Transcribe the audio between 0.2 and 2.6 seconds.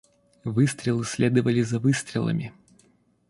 Выстрелы следовали за выстрелами.